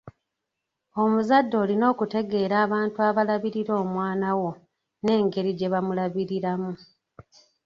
Omuzadde 1.01 1.55
olina 1.63 1.85
okutegeera 1.93 2.55
abantu 2.65 2.97
abalabirira 3.09 3.73
omwanawo 3.83 4.49
n’engeri 5.05 5.51
gye 5.57 5.71
bamulabiriramu. 5.73 6.71